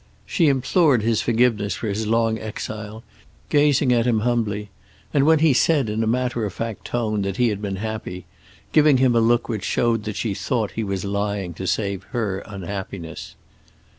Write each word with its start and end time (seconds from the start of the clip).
She 0.25 0.47
implored 0.47 1.03
his 1.03 1.21
forgiveness 1.21 1.75
for 1.75 1.87
his 1.87 2.07
long 2.07 2.39
exile, 2.39 3.03
gazing 3.49 3.93
at 3.93 4.07
him 4.07 4.21
humbly, 4.21 4.71
and 5.13 5.27
when 5.27 5.37
he 5.37 5.53
said 5.53 5.91
in 5.91 6.01
a 6.03 6.07
matter 6.07 6.43
of 6.43 6.51
fact 6.53 6.85
tone 6.85 7.21
that 7.21 7.37
he 7.37 7.49
had 7.49 7.61
been 7.61 7.75
happy, 7.75 8.25
giving 8.71 8.97
him 8.97 9.15
a 9.15 9.19
look 9.21 9.47
which 9.47 9.63
showed 9.63 10.05
that 10.05 10.15
she 10.15 10.33
thought 10.33 10.71
he 10.71 10.83
was 10.83 11.05
lying 11.05 11.53
to 11.53 11.67
save 11.67 12.01
her 12.13 12.39
unhappiness. 12.47 13.35